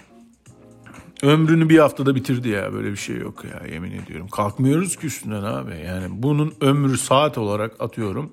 ömrünü 1.22 1.68
bir 1.68 1.78
haftada 1.78 2.14
bitirdi 2.14 2.48
ya. 2.48 2.72
Böyle 2.72 2.90
bir 2.90 2.96
şey 2.96 3.16
yok 3.16 3.44
ya 3.44 3.66
yemin 3.72 3.92
ediyorum. 3.92 4.28
Kalkmıyoruz 4.28 4.96
ki 4.96 5.06
üstünden 5.06 5.42
abi. 5.42 5.76
Yani 5.86 6.06
bunun 6.10 6.54
ömrü 6.60 6.98
saat 6.98 7.38
olarak 7.38 7.80
atıyorum. 7.80 8.32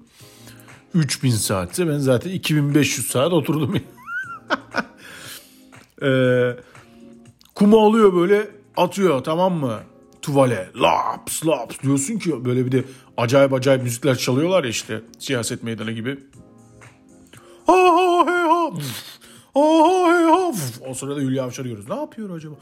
3000 0.93 1.29
saatse 1.29 1.87
ben 1.87 1.97
zaten 1.97 2.31
2500 2.31 3.07
saat 3.07 3.33
oturdum. 3.33 3.75
Eee 6.01 6.57
Kumu 7.55 7.79
alıyor 7.79 8.13
böyle 8.13 8.47
atıyor 8.77 9.23
tamam 9.23 9.53
mı? 9.53 9.79
Tuvale 10.21 10.69
laps 10.75 11.45
laps 11.45 11.79
diyorsun 11.83 12.19
ki 12.19 12.45
böyle 12.45 12.65
bir 12.65 12.71
de 12.71 12.83
acayip 13.17 13.53
acayip 13.53 13.83
müzikler 13.83 14.17
çalıyorlar 14.17 14.63
ya 14.63 14.69
işte 14.69 15.01
siyaset 15.19 15.63
meydanı 15.63 15.91
gibi. 15.91 16.17
O 20.89 20.93
sırada 20.95 21.19
Hülya 21.19 21.43
Avşar'ı 21.43 21.67
görüyoruz. 21.67 21.89
Ne 21.89 21.95
yapıyor 21.95 22.29
acaba? 22.37 22.55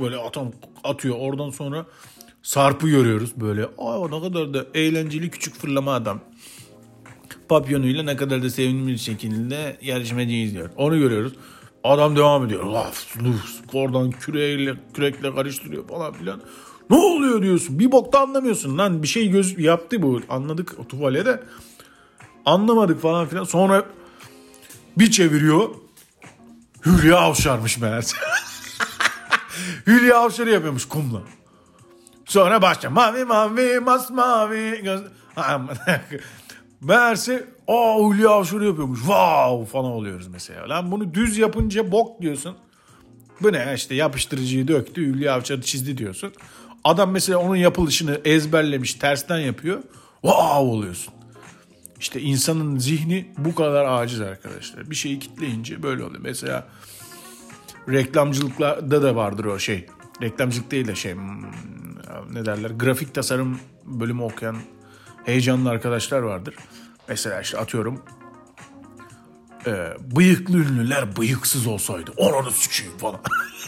Böyle 0.00 0.16
atan 0.16 0.52
atıyor. 0.84 1.16
Oradan 1.18 1.50
sonra 1.50 1.86
Sarp'ı 2.42 2.88
görüyoruz 2.88 3.32
böyle. 3.36 3.68
Aa 3.78 4.08
ne 4.08 4.20
kadar 4.20 4.54
da 4.54 4.66
eğlenceli 4.74 5.30
küçük 5.30 5.54
fırlama 5.54 5.92
adam 5.94 6.20
papyonuyla 7.48 8.02
ne 8.02 8.16
kadar 8.16 8.42
da 8.42 8.50
sevimli 8.50 8.92
bir 8.92 8.98
şekilde 8.98 9.76
yarışmacı 9.82 10.32
izliyor. 10.32 10.70
Onu 10.76 10.98
görüyoruz. 10.98 11.32
Adam 11.84 12.16
devam 12.16 12.46
ediyor. 12.46 12.64
Laf, 12.64 13.16
luf, 13.22 13.74
oradan 13.74 14.10
küreğiyle, 14.10 14.74
kürekle 14.94 15.34
karıştırıyor 15.34 15.88
falan 15.88 16.12
filan. 16.12 16.40
Ne 16.90 16.96
oluyor 16.96 17.42
diyorsun. 17.42 17.78
Bir 17.78 17.92
bokta 17.92 18.20
anlamıyorsun 18.20 18.78
lan. 18.78 19.02
Bir 19.02 19.08
şey 19.08 19.28
göz 19.28 19.58
yaptı 19.58 20.02
bu. 20.02 20.20
Anladık 20.28 20.78
o 20.78 20.88
tuvale 20.88 21.26
de. 21.26 21.42
Anlamadık 22.46 23.02
falan 23.02 23.26
filan. 23.26 23.44
Sonra 23.44 23.84
bir 24.98 25.10
çeviriyor. 25.10 25.68
Hülya 26.86 27.18
Avşar'mış 27.18 27.78
meğerse. 27.78 28.16
Hülya 29.86 30.18
Avşar'ı 30.18 30.50
yapıyormuş 30.50 30.88
kumla. 30.88 31.22
Sonra 32.24 32.62
başla 32.62 32.90
mavi 32.90 33.24
mavi 33.24 33.80
masmavi 33.80 34.82
göz... 34.82 35.00
Meğerse 36.80 37.51
aa 37.68 38.10
Hülya 38.10 38.30
Avşar'ı 38.30 38.64
yapıyormuş. 38.64 38.98
Wow 38.98 39.72
falan 39.72 39.90
oluyoruz 39.90 40.28
mesela. 40.28 40.68
Lan 40.68 40.92
bunu 40.92 41.14
düz 41.14 41.38
yapınca 41.38 41.92
bok 41.92 42.22
diyorsun. 42.22 42.56
Bu 43.42 43.52
ne 43.52 43.72
işte 43.76 43.94
yapıştırıcıyı 43.94 44.68
döktü 44.68 45.06
Hülya 45.06 45.34
Avşar'ı 45.34 45.62
çizdi 45.62 45.98
diyorsun. 45.98 46.32
Adam 46.84 47.10
mesela 47.10 47.38
onun 47.38 47.56
yapılışını 47.56 48.20
ezberlemiş 48.24 48.94
tersten 48.94 49.38
yapıyor. 49.38 49.82
Wow 50.22 50.58
oluyorsun. 50.58 51.14
İşte 52.00 52.20
insanın 52.20 52.78
zihni 52.78 53.32
bu 53.38 53.54
kadar 53.54 53.84
aciz 53.84 54.20
arkadaşlar. 54.20 54.90
Bir 54.90 54.94
şeyi 54.94 55.18
kitleyince 55.18 55.82
böyle 55.82 56.04
oluyor. 56.04 56.20
Mesela 56.22 56.68
reklamcılıklarda 57.88 59.02
da 59.02 59.16
vardır 59.16 59.44
o 59.44 59.58
şey. 59.58 59.86
Reklamcılık 60.22 60.70
değil 60.70 60.88
de 60.88 60.94
şey 60.94 61.14
hmm, 61.14 61.42
ne 62.32 62.46
derler 62.46 62.70
grafik 62.70 63.14
tasarım 63.14 63.60
bölümü 63.84 64.22
okuyan 64.22 64.56
heyecanlı 65.24 65.70
arkadaşlar 65.70 66.18
vardır. 66.18 66.54
Mesela 67.12 67.40
işte 67.40 67.58
atıyorum 67.58 68.02
e, 69.66 69.94
bıyıklı 70.16 70.58
ünlüler 70.58 71.16
bıyıksız 71.16 71.66
olsaydı 71.66 72.10
onu 72.16 72.50
sikeyim 72.50 72.98
falan. 72.98 73.20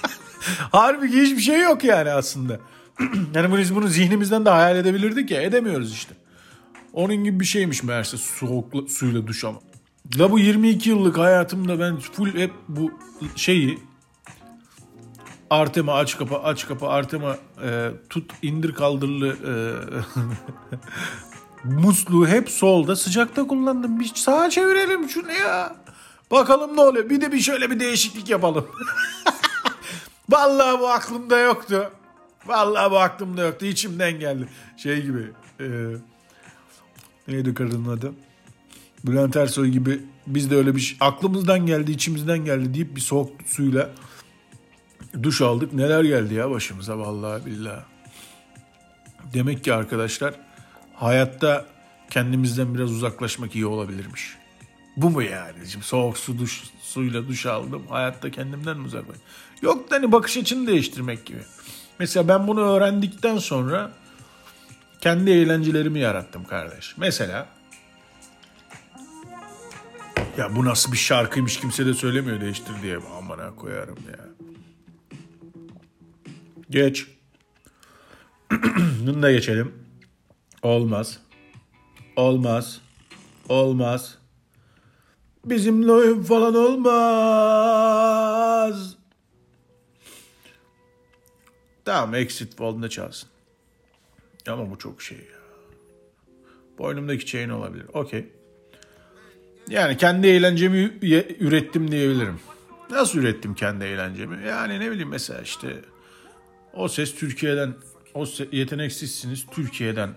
Halbuki 0.73 1.23
hiçbir 1.23 1.41
şey 1.41 1.61
yok 1.61 1.85
yani 1.85 2.11
aslında. 2.11 2.61
yani 3.35 3.51
bunu, 3.51 3.77
bunu 3.77 3.89
zihnimizden 3.89 4.45
de 4.45 4.51
hayal 4.51 4.77
edebilirdik 4.77 5.31
ya 5.31 5.43
edemiyoruz 5.43 5.93
işte. 5.93 6.15
Onun 6.93 7.25
gibi 7.25 7.41
bir 7.41 7.45
şeymiş 7.45 7.83
meğerse 7.83 8.17
soğuk 8.17 8.91
suyla 8.91 9.27
duş 9.27 9.45
ama. 9.45 9.59
La 10.19 10.31
bu 10.31 10.39
22 10.39 10.91
yıllık 10.91 11.19
hayatımda 11.19 11.81
ben 11.81 11.97
full 11.97 12.35
hep 12.35 12.53
bu 12.69 12.93
şeyi 13.37 13.79
Artema 15.51 15.95
aç 15.95 16.19
kapa 16.19 16.39
aç 16.39 16.69
kapa 16.69 16.89
Artema 16.89 17.37
e, 17.65 17.91
tut 18.11 18.33
indir 18.43 18.75
kaldırlı 18.75 19.29
e, 19.29 19.53
Musluğu 21.65 22.29
hep 22.29 22.51
solda 22.51 22.97
sıcakta 22.97 23.47
kullandım. 23.47 24.01
Bir 24.01 24.11
sağa 24.15 24.51
çevirelim 24.51 25.09
şunu 25.09 25.33
ya. 25.33 25.77
Bakalım 26.31 26.77
ne 26.77 26.81
oluyor. 26.81 27.11
Bir 27.11 27.21
de 27.21 27.33
bir 27.33 27.41
şöyle 27.41 27.71
bir 27.71 27.81
değişiklik 27.81 28.31
yapalım. 28.31 28.67
Vallahi 30.31 30.81
bu 30.81 30.89
aklımda 30.89 31.39
yoktu. 31.39 31.91
Vallahi 32.47 32.91
bu 32.91 32.99
aklımda 32.99 33.43
yoktu. 33.43 33.67
İçimden 33.67 34.21
geldi. 34.21 34.49
Şey 34.77 35.03
gibi. 35.03 35.33
E, 35.61 35.67
neydi 37.29 37.55
kadının 37.55 37.97
adı? 37.97 38.13
Bülent 39.05 39.37
Ersoy 39.37 39.69
gibi 39.69 40.01
biz 40.27 40.51
de 40.51 40.57
öyle 40.57 40.77
bir 40.77 40.81
şey, 40.81 40.99
aklımızdan 41.01 41.67
geldi, 41.67 41.93
içimizden 41.93 42.45
geldi 42.45 42.75
deyip 42.75 42.97
bir 42.97 43.01
soğuk 43.01 43.31
suyla 43.47 43.91
duş 45.23 45.41
aldık. 45.41 45.73
Neler 45.73 46.05
geldi 46.05 46.35
ya 46.35 46.51
başımıza 46.51 46.99
vallahi 46.99 47.47
billahi. 47.47 47.83
Demek 49.35 49.65
ki 49.65 49.75
arkadaşlar 49.75 50.35
hayatta 50.95 51.67
kendimizden 52.11 52.75
biraz 52.75 52.93
uzaklaşmak 52.93 53.55
iyi 53.55 53.67
olabilirmiş. 53.67 54.37
Bu 54.97 55.11
mu 55.11 55.23
yani? 55.23 55.69
Şimdi 55.69 55.85
soğuk 55.85 56.19
su 56.19 56.39
duş, 56.39 56.63
suyla 56.83 57.29
duş 57.29 57.47
aldım. 57.47 57.83
Hayatta 57.89 58.31
kendimden 58.31 58.77
mi 58.77 58.87
uzaklaşmak? 58.87 59.27
Yok 59.63 59.91
da 59.91 59.97
hani 59.97 60.13
bakış 60.13 60.37
açını 60.37 60.67
değiştirmek 60.67 61.27
gibi. 61.27 61.41
Mesela 61.99 62.29
ben 62.29 62.47
bunu 62.47 62.61
öğrendikten 62.61 63.39
sonra 63.39 63.93
kendi 65.01 65.31
eğlencelerimi 65.31 65.99
yarattım 65.99 66.45
kardeş. 66.45 66.95
Mesela 66.97 67.47
ya 70.39 70.57
bu 70.57 70.65
nasıl 70.65 70.93
bir 70.93 70.97
şarkıymış 70.97 71.61
kimse 71.61 71.87
de 71.87 71.95
söylemiyor 71.95 72.41
değiştir 72.41 72.73
diye. 72.83 72.99
Amına 73.19 73.55
koyarım 73.55 73.99
ya. 74.11 74.25
Geç. 76.71 77.07
Bunu 79.07 79.23
da 79.23 79.33
geçelim. 79.33 79.84
Olmaz. 80.65 81.19
Olmaz. 82.17 82.81
Olmaz. 83.49 84.19
Bizimle 85.45 85.93
oyun 85.93 86.23
falan 86.23 86.55
olmaz. 86.55 86.85
Tamam 91.85 92.15
Exit 92.15 92.49
Wall'da 92.49 92.89
çalsın. 92.89 93.29
Ama 94.49 94.71
bu 94.71 94.79
çok 94.79 95.03
şey 95.03 95.19
ya. 95.19 95.25
Boynumdaki 96.79 97.27
chain 97.27 97.49
olabilir. 97.49 97.87
Okey. 97.93 98.29
Yani 99.69 99.97
kendi 99.97 100.27
eğlencemi 100.27 100.99
ürettim 101.41 101.91
diyebilirim. 101.91 102.41
Nasıl 102.91 103.19
ürettim 103.19 103.55
kendi 103.55 103.85
eğlencemi? 103.85 104.47
Yani 104.49 104.81
ne 104.81 104.91
bileyim 104.91 105.09
mesela 105.09 105.41
işte 105.41 105.81
o 106.75 106.89
ses 106.89 107.15
Türkiye'den 107.15 107.75
o 108.15 108.27
yeteneksizsiniz 108.53 109.47
Türkiye'den 109.47 110.15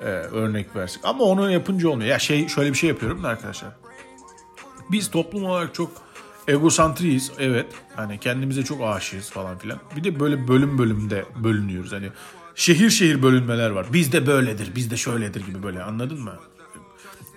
e, 0.00 0.04
örnek 0.04 0.76
versek. 0.76 1.04
Ama 1.04 1.24
onu 1.24 1.50
yapınca 1.50 1.88
olmuyor. 1.88 2.10
Ya 2.10 2.18
şey 2.18 2.48
şöyle 2.48 2.70
bir 2.70 2.78
şey 2.78 2.88
yapıyorum 2.88 3.22
da 3.22 3.28
arkadaşlar. 3.28 3.70
Biz 4.90 5.10
toplum 5.10 5.44
olarak 5.44 5.74
çok 5.74 5.90
egosantriyiz. 6.48 7.32
Evet. 7.38 7.66
Hani 7.96 8.20
kendimize 8.20 8.64
çok 8.64 8.82
aşığız 8.82 9.30
falan 9.30 9.58
filan. 9.58 9.78
Bir 9.96 10.04
de 10.04 10.20
böyle 10.20 10.48
bölüm 10.48 10.78
bölümde 10.78 11.24
bölünüyoruz. 11.44 11.92
Hani 11.92 12.08
şehir 12.54 12.90
şehir 12.90 13.22
bölünmeler 13.22 13.70
var. 13.70 13.86
Bizde 13.92 14.26
böyledir, 14.26 14.74
bizde 14.74 14.96
şöyledir 14.96 15.46
gibi 15.46 15.62
böyle 15.62 15.82
anladın 15.82 16.20
mı? 16.20 16.34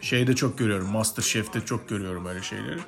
Şeyde 0.02 0.36
çok 0.36 0.58
görüyorum. 0.58 0.90
Master 0.92 1.24
Chef'te 1.24 1.62
çok 1.62 1.90
görüyorum 1.90 2.26
öyle 2.26 2.42
şeyleri. 2.42 2.80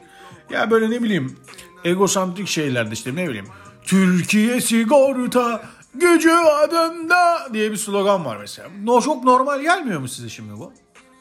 Ya 0.50 0.72
böyle 0.72 0.90
ne 0.90 1.04
bileyim 1.04 1.38
egosantrik 1.84 2.48
şeylerde 2.48 2.94
işte 2.94 3.16
ne 3.16 3.30
bileyim. 3.30 3.48
Türkiye 3.84 4.62
sigorta 4.62 5.70
gücü 6.00 6.32
adında 6.32 7.48
diye 7.54 7.72
bir 7.72 7.78
slogan 7.78 8.26
var 8.26 8.38
mesela. 8.38 8.70
No, 8.84 9.02
çok 9.02 9.24
normal 9.24 9.62
gelmiyor 9.62 10.00
mu 10.00 10.08
size 10.08 10.30
şimdi 10.30 10.60
bu? 10.60 10.74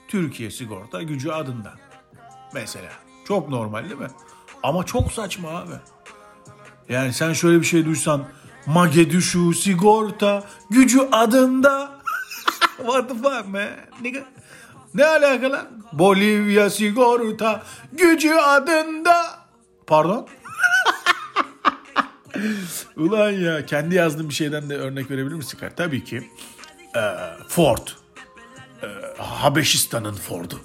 Türkiye 0.09 0.51
sigorta 0.51 1.03
gücü 1.03 1.31
adında. 1.31 1.73
Mesela. 2.55 2.89
Çok 3.29 3.49
normal 3.49 3.85
değil 3.85 4.01
mi? 4.01 4.11
Ama 4.63 4.85
çok 4.85 5.13
saçma 5.13 5.49
abi. 5.49 5.75
Yani 6.89 7.13
sen 7.13 7.33
şöyle 7.33 7.61
bir 7.61 7.67
şey 7.67 7.85
duysan 7.85 8.25
Magedüşu 8.67 9.53
sigorta 9.55 10.45
gücü 10.71 11.01
adında 11.13 11.91
What 12.77 13.09
the 13.09 13.15
fuck 13.15 13.49
man? 13.49 13.69
Ne 14.95 15.07
alaka 15.07 15.51
lan? 15.51 15.67
Bolivya 15.93 16.71
sigorta 16.71 17.63
gücü 17.93 18.35
adında. 18.35 19.15
Pardon? 19.87 20.29
Ulan 22.97 23.31
ya 23.31 23.67
kendi 23.67 23.95
yazdığım 23.95 24.29
bir 24.29 24.35
şeyden 24.35 24.71
de 24.71 24.77
örnek 24.77 25.11
verebilir 25.11 25.35
misin? 25.35 25.59
Tabii 25.77 26.05
ki. 26.05 26.31
Ee, 26.97 27.01
Ford. 27.49 27.89
Ee, 28.83 28.87
Habeşistan'ın 29.19 30.15
Ford'u. 30.15 30.61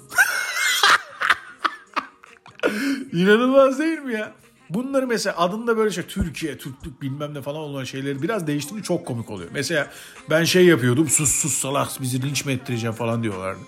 İnanılmaz 3.12 3.78
değil 3.78 3.98
mi 3.98 4.12
ya? 4.14 4.32
Bunları 4.70 5.06
mesela 5.06 5.38
adında 5.38 5.76
böyle 5.76 5.90
şey 5.90 6.04
Türkiye, 6.04 6.58
Türklük 6.58 7.02
bilmem 7.02 7.34
ne 7.34 7.42
falan 7.42 7.60
olan 7.60 7.84
şeyleri 7.84 8.22
biraz 8.22 8.46
değiştirince 8.46 8.82
çok 8.82 9.06
komik 9.06 9.30
oluyor. 9.30 9.50
Mesela 9.52 9.90
ben 10.30 10.44
şey 10.44 10.66
yapıyordum 10.66 11.08
sus 11.08 11.30
sus 11.30 11.54
salak 11.54 11.88
bizi 12.00 12.22
linç 12.22 12.44
mi 12.44 12.52
ettireceğim 12.52 12.94
falan 12.94 13.22
diyorlardı. 13.22 13.60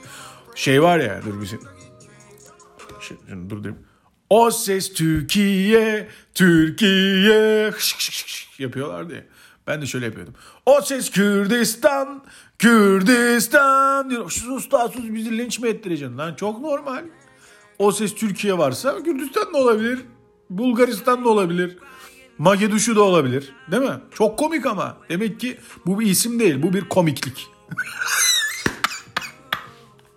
Şey 0.55 0.83
var 0.83 0.99
ya 0.99 1.21
dur 1.27 1.41
bir 1.41 1.47
şey. 1.47 1.59
şey 3.01 3.17
şimdi 3.29 3.51
dur 3.51 3.65
diyeyim. 3.65 3.83
O 4.33 4.51
ses 4.51 4.93
Türkiye, 4.93 6.09
Türkiye 6.35 7.71
hış, 7.71 7.97
hış, 7.97 8.25
hış, 8.25 8.61
yapıyorlardı 8.61 9.15
ya. 9.15 9.25
Ben 9.67 9.83
de 9.83 9.87
şöyle 9.87 10.07
yapıyordum. 10.07 10.35
O 10.67 10.81
ses 10.81 11.11
Kürdistan, 11.11 12.25
Kürdistan 12.59 14.11
diyor. 14.11 14.31
Sus 14.31 14.71
da 14.71 14.89
sus 14.89 15.05
bizi 15.09 15.39
linç 15.39 15.59
mi 15.59 15.69
ettireceksin 15.69 16.19
lan? 16.19 16.35
Çok 16.35 16.61
normal. 16.61 17.05
O 17.79 17.93
ses 17.93 18.15
Türkiye 18.15 18.59
varsa 18.59 19.03
Kürdistan 19.03 19.55
da 19.55 19.59
olabilir. 19.59 19.99
Bulgaristan 20.51 21.25
da 21.25 21.29
olabilir. 21.29 21.79
Mageduşu 22.39 22.97
da 22.97 23.03
olabilir. 23.03 23.53
Değil 23.71 23.83
mi? 23.83 24.01
Çok 24.11 24.39
komik 24.39 24.67
ama. 24.67 24.97
Demek 25.09 25.41
ki 25.41 25.59
bu 25.87 26.01
bir 26.01 26.07
isim 26.07 26.41
değil. 26.41 26.63
Bu 26.63 26.73
bir 26.73 26.89
komiklik. 26.89 27.47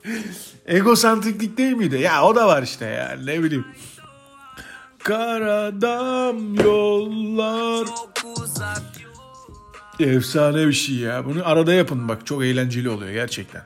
Egosantriklik 0.65 1.57
değil 1.57 1.73
miydi? 1.73 2.01
Ya 2.01 2.23
o 2.23 2.35
da 2.35 2.47
var 2.47 2.63
işte 2.63 2.85
ya. 2.85 3.19
Ne 3.23 3.43
bileyim. 3.43 3.65
Karadam 5.05 6.55
yollar. 6.55 7.87
Efsane 9.99 10.67
bir 10.67 10.73
şey 10.73 10.95
ya. 10.95 11.25
Bunu 11.25 11.47
arada 11.47 11.73
yapın 11.73 12.07
bak. 12.07 12.25
Çok 12.25 12.43
eğlenceli 12.43 12.89
oluyor 12.89 13.11
gerçekten. 13.11 13.63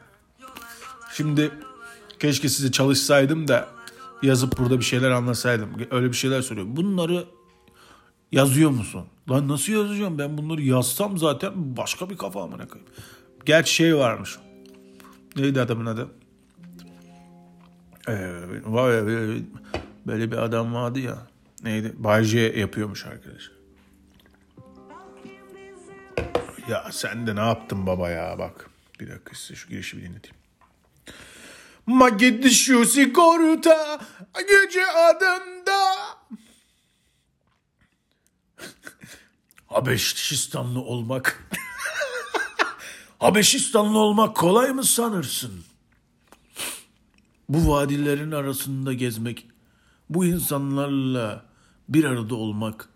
Şimdi 1.13 1.51
keşke 2.19 2.49
size 2.49 2.71
çalışsaydım 2.71 3.47
da 3.47 3.67
yazıp 4.21 4.59
burada 4.59 4.79
bir 4.79 4.85
şeyler 4.85 5.11
anlasaydım. 5.11 5.69
Öyle 5.91 6.07
bir 6.07 6.13
şeyler 6.13 6.41
soruyor. 6.41 6.67
Bunları 6.69 7.25
yazıyor 8.31 8.69
musun? 8.69 9.05
Lan 9.29 9.47
nasıl 9.47 9.73
yazacağım? 9.73 10.17
Ben 10.17 10.37
bunları 10.37 10.61
yazsam 10.61 11.17
zaten 11.17 11.51
başka 11.55 12.09
bir 12.09 12.17
kafa 12.17 12.43
amına 12.43 12.67
koyayım. 12.67 12.91
Gerçi 13.45 13.73
şey 13.73 13.97
varmış. 13.97 14.37
Neydi 15.35 15.61
adamın 15.61 15.85
adı? 15.85 16.07
Ee, 18.07 18.31
böyle 20.07 20.31
bir 20.31 20.37
adam 20.37 20.73
vardı 20.73 20.99
ya. 20.99 21.28
Neydi? 21.63 21.93
Bay 21.97 22.23
J 22.23 22.39
yapıyormuş 22.39 23.05
arkadaş. 23.05 23.51
Ya 26.69 26.89
sen 26.91 27.27
de 27.27 27.35
ne 27.35 27.39
yaptın 27.39 27.85
baba 27.87 28.09
ya 28.09 28.39
bak. 28.39 28.69
Bir 28.99 29.11
dakika 29.11 29.35
size 29.35 29.55
şu 29.55 29.69
girişi 29.69 29.97
bir 29.97 30.03
dinleteyim. 30.03 30.35
Magedi 31.85 32.49
şu 32.51 32.85
sigorta 32.85 33.99
gücü 34.37 34.81
adında. 34.85 35.95
Habeşistanlı 39.67 40.81
olmak. 40.81 41.49
Habeşistanlı 43.19 43.97
olmak 43.99 44.35
kolay 44.35 44.71
mı 44.71 44.83
sanırsın? 44.83 45.63
Bu 47.49 47.71
vadilerin 47.71 48.31
arasında 48.31 48.93
gezmek, 48.93 49.47
bu 50.09 50.25
insanlarla 50.25 51.48
bir 51.89 52.03
arada 52.03 52.35
olmak 52.35 52.89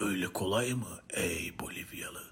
öyle 0.00 0.26
kolay 0.26 0.72
mı 0.72 0.86
ey 1.10 1.52
Bolivyalı? 1.60 2.22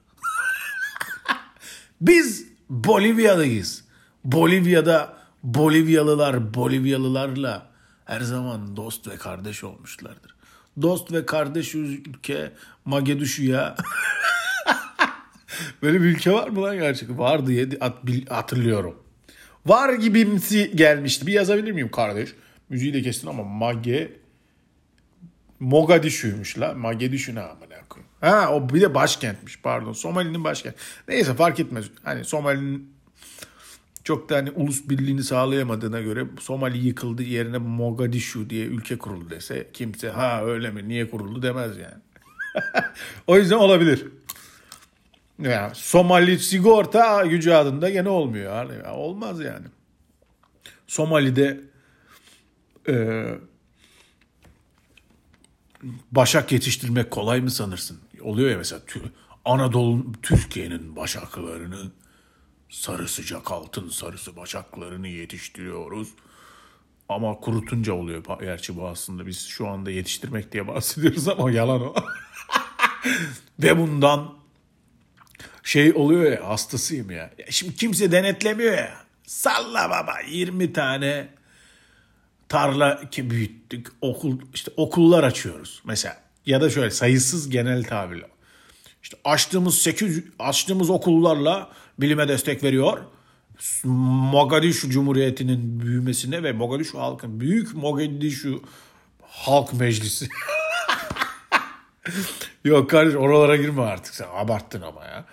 Biz 2.00 2.46
Bolivyalıyız. 2.70 3.84
Bolivya'da 4.24 5.16
Bolivyalılar 5.42 6.54
Bolivyalılarla 6.54 7.70
her 8.04 8.20
zaman 8.20 8.76
dost 8.76 9.08
ve 9.08 9.16
kardeş 9.16 9.64
olmuşlardır. 9.64 10.34
Dost 10.82 11.12
ve 11.12 11.26
kardeş 11.26 11.74
ülke 11.74 12.52
Mageduşu 12.84 13.44
ya. 13.44 13.76
Böyle 15.82 16.00
bir 16.00 16.06
ülke 16.06 16.32
var 16.32 16.48
mı 16.48 16.62
lan 16.62 16.76
gerçekten? 16.76 17.18
Var 17.18 17.46
diye 17.46 17.68
hatırlıyorum. 18.28 19.02
Var 19.66 19.94
gibimsi 19.94 20.72
gelmişti. 20.74 21.26
Bir 21.26 21.32
yazabilir 21.32 21.72
miyim 21.72 21.90
kardeş? 21.90 22.30
Müziği 22.68 22.94
de 22.94 23.02
kestin 23.02 23.28
ama 23.28 23.42
Mage 23.42 24.20
Mogadishu'ymuş 25.60 26.58
la. 26.58 26.74
Mogadishu 26.74 27.34
ne 27.34 27.40
amına. 27.40 27.70
Ha 28.20 28.48
o 28.52 28.68
bir 28.68 28.80
de 28.80 28.94
başkentmiş 28.94 29.60
pardon. 29.62 29.92
Somali'nin 29.92 30.44
başkent. 30.44 30.74
Neyse 31.08 31.34
fark 31.34 31.60
etmez. 31.60 31.84
Hani 32.02 32.24
Somali'nin 32.24 32.92
Çok 34.04 34.28
da 34.28 34.36
hani 34.36 34.50
ulus 34.50 34.88
birliğini 34.88 35.22
sağlayamadığına 35.22 36.00
göre 36.00 36.26
Somali 36.40 36.78
yıkıldı 36.78 37.22
yerine 37.22 37.58
Mogadishu 37.58 38.50
diye 38.50 38.66
ülke 38.66 38.98
kuruldu 38.98 39.30
dese 39.30 39.70
kimse 39.72 40.10
ha 40.10 40.44
öyle 40.44 40.70
mi 40.70 40.88
niye 40.88 41.10
kuruldu 41.10 41.42
demez 41.42 41.76
yani. 41.76 42.02
o 43.26 43.36
yüzden 43.36 43.56
olabilir. 43.56 44.06
Ya 45.38 45.72
Somali 45.74 46.38
sigorta 46.38 47.26
gücü 47.26 47.50
adında 47.50 47.90
gene 47.90 48.08
olmuyor. 48.08 48.54
Yani. 48.54 48.88
Olmaz 48.88 49.40
yani. 49.40 49.66
Somali'de 50.86 51.60
e, 52.88 53.26
başak 56.10 56.52
yetiştirmek 56.52 57.10
kolay 57.10 57.40
mı 57.40 57.50
sanırsın? 57.50 57.98
Oluyor 58.22 58.50
ya 58.50 58.58
mesela 58.58 58.80
Anadolu 59.44 60.12
Türkiye'nin 60.22 60.96
başaklarını 60.96 61.90
sarı 62.68 63.08
sıcak 63.08 63.52
altın 63.52 63.88
sarısı 63.88 64.36
başaklarını 64.36 65.08
yetiştiriyoruz. 65.08 66.08
Ama 67.08 67.40
kurutunca 67.40 67.92
oluyor 67.92 68.24
gerçi 68.40 68.76
bu 68.76 68.88
aslında. 68.88 69.26
Biz 69.26 69.46
şu 69.46 69.68
anda 69.68 69.90
yetiştirmek 69.90 70.52
diye 70.52 70.68
bahsediyoruz 70.68 71.28
ama 71.28 71.50
yalan 71.50 71.80
o. 71.80 71.94
Ve 73.62 73.78
bundan 73.78 74.34
şey 75.62 75.92
oluyor 75.92 76.32
ya 76.32 76.48
hastasıyım 76.48 77.10
ya. 77.10 77.30
ya. 77.38 77.46
Şimdi 77.50 77.76
kimse 77.76 78.12
denetlemiyor 78.12 78.72
ya. 78.72 78.94
Salla 79.26 79.90
baba 79.90 80.20
20 80.28 80.72
tane 80.72 81.28
tarla 82.50 83.00
büyüttük. 83.18 83.88
Okul 84.00 84.38
işte 84.54 84.70
okullar 84.76 85.24
açıyoruz 85.24 85.82
mesela. 85.84 86.16
Ya 86.46 86.60
da 86.60 86.70
şöyle 86.70 86.90
sayısız 86.90 87.50
genel 87.50 87.84
tabirle. 87.84 88.28
İşte 89.02 89.16
açtığımız 89.24 89.78
8 89.78 90.24
açtığımız 90.38 90.90
okullarla 90.90 91.70
bilime 91.98 92.28
destek 92.28 92.62
veriyor. 92.62 92.98
Mogadishu 93.84 94.90
Cumhuriyeti'nin 94.90 95.80
büyümesine 95.80 96.42
ve 96.42 96.52
Mogadishu 96.52 96.98
halkın 96.98 97.40
büyük 97.40 97.74
Mogadishu 97.74 98.62
Halk 99.22 99.72
Meclisi. 99.72 100.28
Yok 102.64 102.90
kardeş 102.90 103.14
oralara 103.14 103.56
girme 103.56 103.82
artık 103.82 104.14
sen 104.14 104.26
abarttın 104.34 104.82
ama 104.82 105.04
ya. 105.04 105.24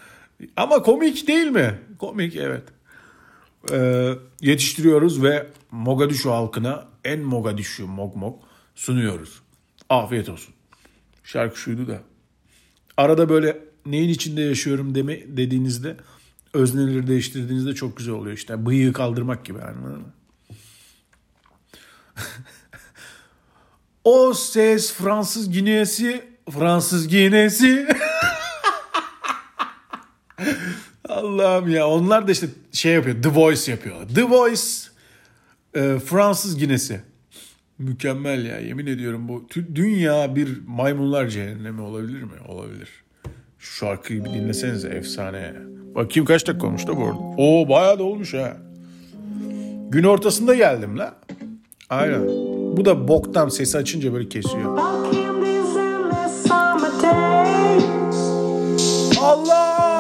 Ama 0.56 0.82
komik 0.84 1.28
değil 1.28 1.48
mi? 1.48 1.80
Komik 2.00 2.36
evet. 2.36 2.64
Ee, 3.72 4.14
yetiştiriyoruz 4.42 5.24
ve 5.24 5.48
Mogadishu 5.72 6.32
halkına 6.32 6.88
en 7.04 7.20
Mogadishu 7.20 7.88
mog 7.88 8.16
mog 8.16 8.44
sunuyoruz. 8.76 9.42
Afiyet 9.90 10.30
olsun. 10.30 10.54
Şarkı 11.24 11.60
şuydu 11.60 11.88
da. 11.88 12.02
Arada 12.98 13.30
böyle 13.30 13.58
neyin 13.86 14.10
içinde 14.10 14.42
yaşıyorum 14.42 14.96
deme 14.96 15.38
dediğinizde 15.38 15.98
özneleri 16.54 17.08
değiştirdiğinizde 17.08 17.76
çok 17.76 17.98
güzel 17.98 18.14
oluyor 18.14 18.38
işte. 18.38 18.66
Bıyığı 18.66 18.94
kaldırmak 18.94 19.46
gibi 19.46 19.60
anladın 19.62 20.00
mı? 20.00 20.14
o 24.04 24.34
ses 24.34 24.94
Fransız 24.94 25.52
Ginesi, 25.52 26.24
Fransız 26.52 27.08
Ginesi. 27.08 27.88
Allah'ım 31.10 31.70
ya 31.70 31.88
onlar 31.88 32.28
da 32.28 32.32
işte 32.32 32.48
şey 32.72 32.94
yapıyor 32.94 33.24
The 33.24 33.30
Voice 33.30 33.72
yapıyor. 33.72 34.08
The 34.16 34.24
Voice 34.24 34.62
e, 35.78 36.00
Fransız 36.00 36.58
Ginesi. 36.58 37.02
Mükemmel 37.80 38.46
ya 38.46 38.60
yemin 38.60 38.88
ediyorum 38.88 39.28
bu 39.28 39.46
dünya 39.76 40.36
bir 40.36 40.62
maymunlar 40.68 41.28
cehennemi 41.28 41.82
olabilir 41.82 42.24
mi? 42.24 42.32
Olabilir. 42.48 42.90
Şu 43.60 43.74
şarkıyı 43.74 44.26
bir 44.26 44.30
dinlesenize 44.30 44.88
efsane. 44.88 45.54
Bakayım 45.96 46.26
kaç 46.26 46.48
dakika 46.48 46.68
olmuş 46.68 46.88
da 46.88 46.98
bu 46.98 47.04
arada. 47.04 47.18
Oo 47.38 47.70
bayağı 47.70 48.00
da 48.00 48.04
olmuş 48.04 48.34
ha. 48.34 48.58
Gün 49.90 50.04
ortasında 50.04 50.56
geldim 50.56 51.00
la. 51.00 51.16
Aynen. 51.90 52.28
Bu 52.78 52.86
da 52.86 53.08
boktan 53.08 53.50
sesi 53.50 53.78
açınca 53.78 54.14
böyle 54.14 54.30
kesiyor. 54.30 54.78
Allah! 59.22 59.97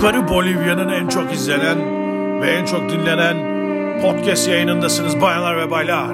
Yukarı 0.00 0.28
Bolivya'nın 0.28 0.88
en 0.88 1.08
çok 1.08 1.32
izlenen 1.32 1.78
ve 2.42 2.50
en 2.50 2.64
çok 2.64 2.90
dinlenen 2.90 3.36
podcast 4.02 4.48
yayınındasınız 4.48 5.20
bayanlar 5.20 5.56
ve 5.56 5.70
baylar. 5.70 6.10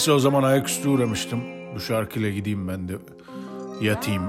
Neyse 0.00 0.12
o 0.12 0.18
zaman 0.18 0.42
ayaküstü 0.42 0.88
uğramıştım. 0.88 1.40
Bu 1.74 1.80
şarkıyla 1.80 2.30
gideyim 2.30 2.68
ben 2.68 2.88
de 2.88 2.92
yatayım. 3.80 4.22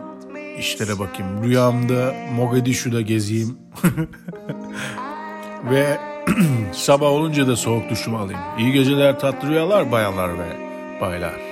işlere 0.59 0.99
bakayım. 0.99 1.43
Rüyamda 1.43 2.13
Mogadishu'da 2.35 3.01
gezeyim. 3.01 3.57
ve 5.71 5.97
sabah 6.73 7.07
olunca 7.07 7.47
da 7.47 7.55
soğuk 7.55 7.89
duşumu 7.89 8.17
alayım. 8.17 8.41
İyi 8.59 8.71
geceler 8.71 9.19
tatlı 9.19 9.49
rüyalar 9.49 9.91
bayanlar 9.91 10.39
ve 10.39 10.57
baylar. 11.01 11.50